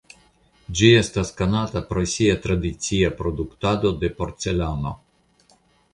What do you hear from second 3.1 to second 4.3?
produktado de